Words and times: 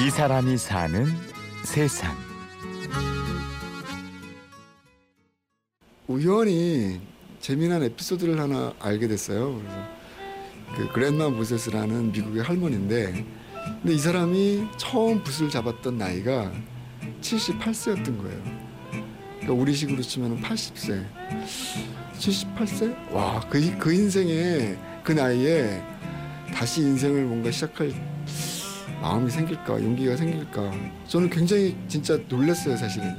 이 0.00 0.10
사람이 0.10 0.56
사는 0.58 1.06
세상. 1.64 2.16
우연히 6.06 7.00
재미난 7.40 7.82
에피소드를 7.82 8.38
하나 8.38 8.72
알게 8.78 9.08
됐어요. 9.08 9.60
그래서 9.60 9.88
그 10.76 10.92
그랜마 10.92 11.28
모세스라는 11.30 12.12
미국의 12.12 12.44
할머니인데, 12.44 13.26
근데 13.82 13.92
이 13.92 13.98
사람이 13.98 14.68
처음 14.76 15.20
붓을 15.24 15.50
잡았던 15.50 15.98
나이가 15.98 16.52
78세였던 17.20 18.18
거예요. 18.18 18.42
그러니까 19.40 19.52
우리 19.52 19.74
식으로 19.74 20.00
치면 20.00 20.40
80세. 20.40 21.04
78세? 22.16 23.12
와, 23.12 23.40
그, 23.50 23.76
그 23.78 23.92
인생에, 23.92 24.76
그 25.02 25.10
나이에 25.10 25.82
다시 26.54 26.82
인생을 26.82 27.24
뭔가 27.24 27.50
시작할 27.50 27.92
마음이 29.00 29.30
생길까, 29.30 29.82
용기가 29.82 30.16
생길까. 30.16 30.72
저는 31.06 31.30
굉장히 31.30 31.76
진짜 31.86 32.18
놀랐어요, 32.28 32.76
사실은. 32.76 33.16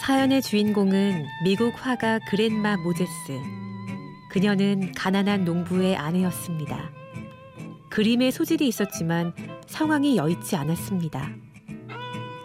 사연의 0.00 0.42
주인공은 0.42 1.24
미국 1.44 1.72
화가 1.76 2.20
그랜마 2.28 2.76
모제스. 2.76 3.10
그녀는 4.30 4.92
가난한 4.92 5.44
농부의 5.44 5.96
아내였습니다. 5.96 6.90
그림에 7.88 8.30
소질이 8.30 8.68
있었지만 8.68 9.32
상황이 9.66 10.16
여의치 10.16 10.56
않았습니다. 10.56 11.30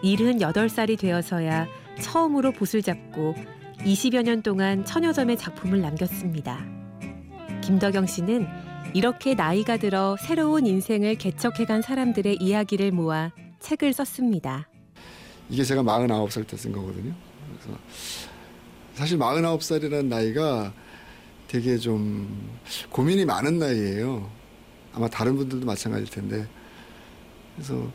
78살이 0.02 0.98
되어서야 0.98 1.66
처음으로 2.00 2.52
붓을 2.52 2.82
잡고 2.82 3.34
20여 3.80 4.22
년 4.22 4.42
동안 4.42 4.84
천여 4.84 5.12
점의 5.12 5.36
작품을 5.36 5.80
남겼습니다. 5.80 6.64
김덕영 7.62 8.06
씨는 8.06 8.46
이렇게 8.94 9.34
나이가 9.34 9.76
들어 9.78 10.16
새로운 10.20 10.66
인생을 10.66 11.14
개척해간 11.16 11.82
사람들의 11.82 12.38
이야기를 12.40 12.92
모아 12.92 13.30
책을 13.60 13.92
썼습니다. 13.92 14.68
이게 15.48 15.64
제가 15.64 15.82
49살 15.82 16.46
때 16.46 16.56
쓴 16.56 16.72
거거든요. 16.72 17.14
그래서 17.58 17.78
사실 18.94 19.18
49살이라는 19.18 20.06
나이가 20.06 20.72
되게 21.48 21.76
좀 21.78 22.58
고민이 22.90 23.24
많은 23.24 23.58
나이예요. 23.58 24.30
아마 24.94 25.08
다른 25.08 25.36
분들도 25.36 25.64
마찬가지일 25.66 26.10
텐데. 26.10 26.46
그래서 27.54 27.90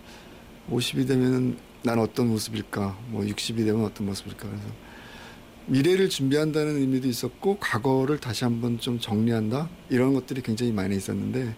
50이 0.72 1.08
되면은 1.08 1.58
난 1.84 2.00
어떤 2.00 2.28
모습일까? 2.28 2.98
뭐 3.10 3.24
60이 3.24 3.58
되면 3.66 3.86
어떤 3.86 4.08
모습일까? 4.08 4.48
그래서 4.48 4.66
미래를 5.68 6.10
준비한다는 6.10 6.78
의미도 6.78 7.08
있었고 7.08 7.58
과거를 7.60 8.20
다시 8.20 8.44
한번 8.46 8.80
좀 8.80 9.00
정리한다 9.00 9.70
이런 9.90 10.14
것들이 10.14 10.42
굉장히 10.42 10.72
많이 10.72 10.96
있었는데 10.96 11.56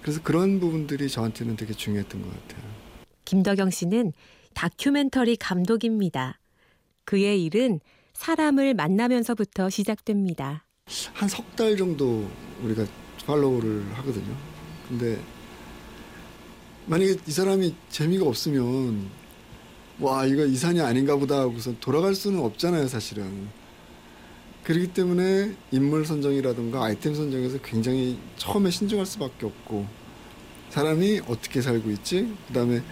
그래서 0.00 0.22
그런 0.22 0.60
부분들이 0.60 1.08
저한테는 1.08 1.56
되게 1.56 1.72
중요했던 1.72 2.22
것 2.22 2.30
같아요. 2.30 2.64
김덕영 3.24 3.70
씨는 3.70 4.12
다큐멘터리 4.54 5.36
감독입니다. 5.36 6.38
그의 7.04 7.42
일은 7.44 7.80
사람을 8.14 8.74
만나면서부터 8.74 9.70
시작됩니다. 9.70 10.64
한 11.14 11.28
석 11.28 11.56
달 11.56 11.76
정도 11.76 12.28
우리가 12.62 12.84
팔로우를 13.26 13.84
하거든요. 13.94 14.36
근데 14.88 15.18
만약에 16.86 17.16
이 17.26 17.30
사람이 17.30 17.74
재미가 17.88 18.26
없으면 18.26 19.08
와 20.00 20.24
이거 20.26 20.44
이산이 20.44 20.80
아닌가 20.80 21.16
보다 21.16 21.38
하고서 21.40 21.72
돌아갈 21.80 22.14
수는 22.14 22.40
없잖아요 22.40 22.88
사실은. 22.88 23.48
그렇기 24.64 24.88
때문에 24.88 25.52
인물 25.72 26.06
선정이라든가 26.06 26.84
아이템 26.84 27.14
선정에서 27.14 27.58
굉장히 27.58 28.18
처음에 28.36 28.70
신중할 28.70 29.04
수밖에 29.06 29.46
없고 29.46 29.86
사람이 30.70 31.20
어떻게 31.28 31.60
살고 31.60 31.90
있지? 31.90 32.34
그 32.48 32.54
다음에 32.54 32.82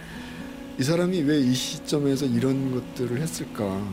이 0.79 0.83
사람이 0.83 1.21
왜 1.21 1.39
이 1.41 1.53
시점에서 1.53 2.25
이런 2.25 2.71
것들을 2.71 3.19
했을까? 3.19 3.85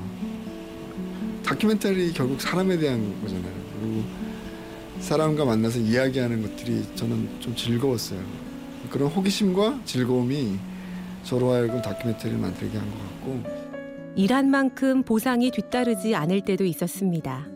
다큐멘터리 1.44 2.12
결국 2.12 2.40
사람에 2.40 2.78
대한 2.78 3.20
거잖아요. 3.22 3.52
그리고 3.80 4.04
사람과 5.00 5.44
만나서 5.46 5.78
이야기하는 5.80 6.42
것들이 6.42 6.84
저는 6.94 7.28
좀 7.40 7.56
즐거웠어요. 7.56 8.22
그런 8.90 9.08
호기심과 9.08 9.80
즐거움이 9.84 10.58
저로 11.24 11.50
하여금 11.52 11.80
다큐멘터리를 11.82 12.40
만들게 12.40 12.76
한 12.78 12.90
것 12.90 12.98
같고 12.98 13.42
일한 14.16 14.50
만큼 14.50 15.02
보상이 15.02 15.50
뒤따르지 15.50 16.14
않을 16.14 16.40
때도 16.42 16.64
있었습니다. 16.64 17.46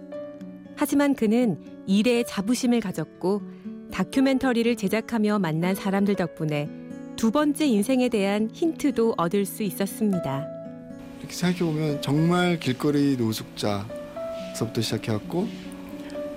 하지만 0.76 1.14
그는 1.14 1.58
일에 1.86 2.22
자부심을 2.24 2.80
가졌고 2.80 3.42
다큐멘터리를 3.92 4.76
제작하며 4.76 5.38
만난 5.40 5.74
사람들 5.74 6.14
덕분에 6.16 6.68
두 7.16 7.30
번째 7.30 7.66
인생에 7.66 8.08
대한 8.08 8.50
힌트도 8.52 9.14
얻을 9.16 9.44
수 9.46 9.62
있었습니다. 9.62 10.46
이렇게 11.20 11.34
생각해보면 11.34 12.02
정말 12.02 12.58
길거리 12.60 13.16
노숙자서부터 13.16 14.80
시작해갖고 14.80 15.48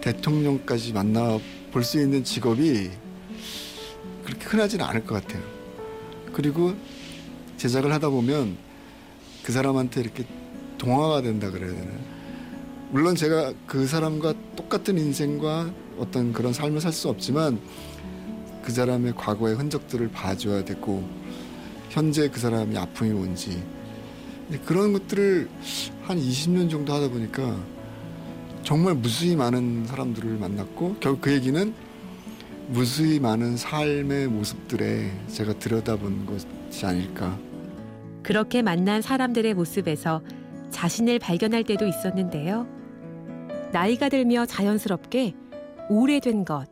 대통령까지 0.01 0.93
만나 0.93 1.37
볼 1.71 1.83
수 1.83 1.99
있는 2.01 2.23
직업이 2.23 2.89
그렇게 4.25 4.45
흔하지는 4.45 4.83
않을 4.85 5.03
것 5.05 5.21
같아요. 5.21 5.43
그리고 6.33 6.73
제작을 7.57 7.91
하다 7.91 8.09
보면 8.09 8.57
그 9.44 9.51
사람한테 9.51 10.01
이렇게 10.01 10.25
동화가 10.78 11.22
된다 11.22 11.50
그래야 11.50 11.72
되나. 11.72 11.91
물론 12.91 13.16
제가 13.16 13.53
그 13.66 13.85
사람과 13.85 14.34
똑같은 14.56 14.97
인생과 14.97 15.72
어떤 15.97 16.31
그런 16.31 16.53
삶을 16.53 16.79
살 16.79 16.94
수 16.94 17.09
없지만 17.09 17.59
그 18.63 18.72
사람의 18.72 19.13
과거의 19.16 19.56
흔적들을 19.56 20.09
봐줘야 20.09 20.63
되고 20.63 21.07
현재 21.90 22.29
그 22.29 22.40
사람이 22.40 22.78
아픔이 22.78 23.12
뭔지 23.12 23.62
그런 24.66 24.94
것들을 24.94 25.50
한 26.03 26.17
20년 26.17 26.69
정도 26.69 26.94
하다 26.94 27.09
보니까 27.09 27.57
정말 28.63 28.94
무수히 28.96 29.35
많은 29.35 29.85
사람들을 29.85 30.38
만났고 30.38 30.97
결국 31.00 31.22
그 31.22 31.31
얘기는 31.31 31.73
무수히 32.69 33.19
많은 33.19 33.55
삶의 33.55 34.28
모습들에 34.28 35.09
제가 35.28 35.57
들여다본 35.57 36.25
것이 36.25 36.85
아닐까. 36.85 37.39
그렇게 38.23 38.61
만난 38.61 39.01
사람들의 39.01 39.53
모습에서 39.53 40.22
자신을 40.69 41.19
발견할 41.19 41.63
때도 41.63 41.88
있었는데요. 41.88 42.67
나이가 43.72 44.09
들며 44.09 44.45
자연스럽게 44.45 45.33
오래된 45.89 46.44
것, 46.44 46.67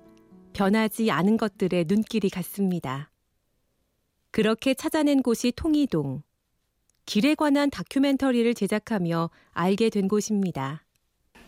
변하지 0.51 1.11
않은 1.11 1.37
것들의 1.37 1.85
눈길이 1.87 2.29
갔습니다. 2.29 3.09
그렇게 4.31 4.73
찾아낸 4.73 5.21
곳이 5.21 5.53
통이동. 5.55 6.23
길에 7.05 7.35
관한 7.35 7.69
다큐멘터리를 7.69 8.53
제작하며 8.53 9.29
알게 9.51 9.89
된 9.89 10.09
곳입니다. 10.09 10.84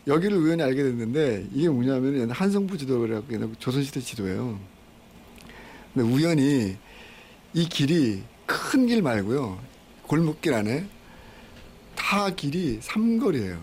여기를 0.07 0.37
우연히 0.37 0.63
알게 0.63 0.83
됐는데 0.83 1.47
이게 1.53 1.69
뭐냐면 1.69 2.31
한성부 2.31 2.77
지도라고 2.77 3.25
조선시대 3.59 3.99
지도예요. 3.99 4.59
근데 5.93 6.07
우연히 6.13 6.77
이 7.53 7.67
길이 7.69 8.23
큰 8.45 8.87
길 8.87 9.01
말고요. 9.01 9.59
골목길 10.03 10.53
안에 10.53 10.85
다 11.95 12.29
길이 12.29 12.79
삼거리예요. 12.81 13.59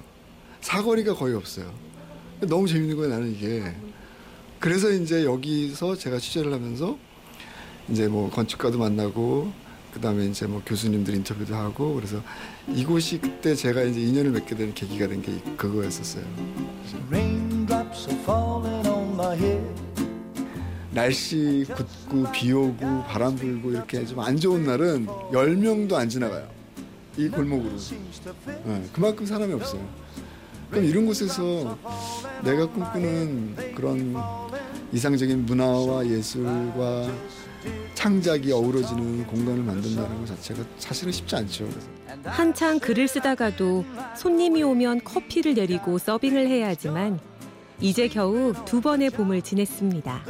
사거리가 0.60 1.14
거의 1.14 1.34
없어요. 1.34 1.72
너무 2.40 2.66
재밌는 2.66 2.96
거예요, 2.96 3.10
나는 3.10 3.32
이게. 3.34 3.74
그래서 4.58 4.90
이제 4.90 5.24
여기서 5.24 5.96
제가 5.96 6.18
취재를 6.18 6.52
하면서 6.52 6.98
이제 7.88 8.08
뭐 8.08 8.28
건축가도 8.30 8.78
만나고 8.78 9.50
그다음에 9.94 10.26
이제 10.26 10.46
뭐 10.46 10.60
교수님들 10.66 11.14
인터뷰도 11.14 11.54
하고 11.54 11.94
그래서 11.94 12.20
이곳이 12.68 13.20
그때 13.20 13.54
제가 13.54 13.82
이제 13.82 14.00
인연을 14.00 14.32
맺게 14.32 14.54
된 14.56 14.74
계기가 14.74 15.06
된 15.08 15.22
게 15.22 15.40
그거였었어요. 15.56 16.24
날씨 20.92 21.64
굳고 21.74 22.30
비 22.32 22.52
오고 22.52 23.04
바람 23.04 23.34
불고 23.36 23.70
이렇게 23.72 24.04
좀 24.04 24.20
안 24.20 24.36
좋은 24.38 24.64
날은 24.64 25.06
열명도안 25.32 26.08
지나가요. 26.08 26.46
이 27.16 27.28
골목으로. 27.28 27.76
네, 28.64 28.84
그만큼 28.92 29.24
사람이 29.26 29.52
없어요. 29.54 29.86
그럼 30.70 30.84
이런 30.84 31.06
곳에서 31.06 31.78
내가 32.42 32.66
꿈꾸는 32.68 33.74
그런 33.74 34.14
이상적인 34.92 35.46
문화와 35.46 36.06
예술과 36.06 37.08
창작이 37.94 38.52
어우러지는 38.52 39.26
공간을 39.26 39.62
만든다는 39.62 40.20
것 40.20 40.26
자체가 40.26 40.62
사실은 40.78 41.12
쉽지 41.12 41.36
않죠. 41.36 41.68
한창 42.24 42.78
글을 42.78 43.08
쓰다가도 43.08 43.84
손님이 44.16 44.62
오면 44.62 45.04
커피를 45.04 45.54
내리고 45.54 45.98
서빙을 45.98 46.46
해야 46.48 46.68
하지만 46.68 47.18
이제 47.80 48.08
겨우 48.08 48.52
두 48.64 48.80
번의 48.80 49.10
봄을 49.10 49.42
지냈습니다. 49.42 50.24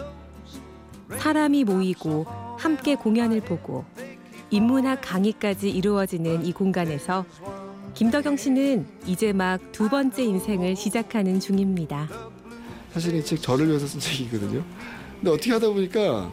사람이 1.19 1.65
모이고 1.65 2.27
함께 2.59 2.95
공연을 2.95 3.41
보고 3.43 3.85
인문학 4.51 5.01
강의까지 5.03 5.71
이루어지는 5.71 6.45
이 6.47 6.53
공간에서 6.53 7.25
김덕영 7.95 8.37
씨는 8.37 8.87
이제 9.07 9.33
막 9.33 9.61
두 9.73 9.89
번째 9.89 10.23
인생을 10.25 10.75
시작하는 10.77 11.39
중입니다. 11.41 12.09
사실 12.93 13.15
이 13.17 13.23
책 13.25 13.43
저를 13.43 13.69
위해서 13.69 13.87
쓴 13.87 14.01
책이거든요. 14.01 14.65
근데 15.21 15.31
어떻게 15.31 15.53
하다 15.53 15.69
보니까 15.69 16.33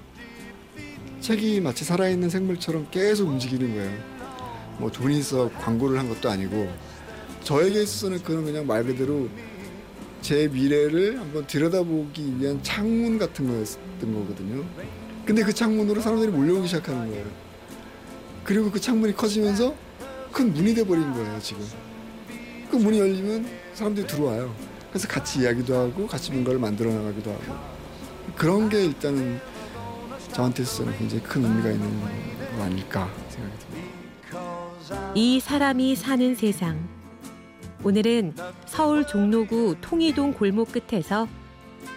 책이 1.21 1.61
마치 1.61 1.85
살아있는 1.85 2.29
생물처럼 2.29 2.87
계속 2.89 3.29
움직이는 3.29 3.75
거예요. 3.75 3.99
뭐 4.79 4.89
돈이 4.89 5.19
있어 5.19 5.51
광고를 5.51 5.99
한 5.99 6.09
것도 6.09 6.29
아니고 6.31 6.67
저에게 7.43 7.83
있어서는 7.83 8.23
그런 8.23 8.43
그냥 8.43 8.65
말 8.65 8.83
그대로 8.83 9.29
제 10.21 10.47
미래를 10.47 11.19
한번 11.19 11.45
들여다보기 11.45 12.39
위한 12.39 12.61
창문 12.63 13.19
같은 13.19 13.47
거였던 13.47 14.13
거거든요. 14.13 14.65
근데 15.23 15.43
그 15.43 15.53
창문으로 15.53 16.01
사람들이 16.01 16.31
몰려오기 16.31 16.67
시작하는 16.67 17.09
거예요. 17.11 17.25
그리고 18.43 18.71
그 18.71 18.79
창문이 18.81 19.15
커지면서 19.15 19.75
큰 20.31 20.51
문이 20.53 20.73
돼버린 20.73 21.13
거예요, 21.13 21.39
지금. 21.39 21.63
그 22.71 22.77
문이 22.77 22.99
열리면 22.99 23.47
사람들이 23.75 24.07
들어와요. 24.07 24.53
그래서 24.89 25.07
같이 25.07 25.41
이야기도 25.41 25.75
하고 25.75 26.07
같이 26.07 26.31
뭔가를 26.31 26.59
만들어 26.59 26.91
나가기도 26.91 27.31
하고 27.31 27.41
그런 28.35 28.69
게 28.69 28.85
일단은 28.85 29.39
저한테 30.33 30.63
있어서는 30.63 30.97
굉장히 30.97 31.23
큰 31.23 31.43
의미가 31.43 31.71
있는 31.71 32.01
거 32.01 32.63
아닐까 32.63 33.09
생각이 33.29 33.55
듭니다. 33.59 35.13
이 35.15 35.39
사람이 35.39 35.95
사는 35.95 36.35
세상. 36.35 36.87
오늘은 37.83 38.35
서울 38.65 39.05
종로구 39.05 39.75
통이동 39.81 40.33
골목 40.33 40.69
끝에서 40.71 41.27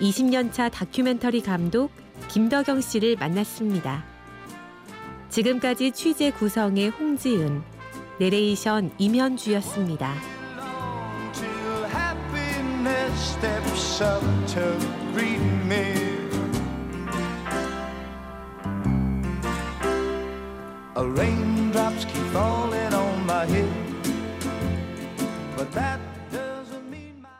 20년 0.00 0.52
차 0.52 0.68
다큐멘터리 0.68 1.42
감독 1.42 1.90
김덕영 2.28 2.80
씨를 2.80 3.16
만났습니다. 3.16 4.04
지금까지 5.28 5.92
취재 5.92 6.30
구성의 6.30 6.90
홍지은, 6.90 7.62
내레이션 8.18 8.92
임현주였습니다. 8.98 10.14
steps 13.16 14.02
up 14.02 14.22
to 14.46 14.62
greet 15.12 15.40
me. 15.66 16.03
A 20.96 21.04
raindrops 21.04 22.04
keep 22.04 22.22
falling 22.32 22.94
on 22.94 23.26
my 23.26 23.44
head, 23.46 23.68
but 25.56 25.72
that 25.72 25.98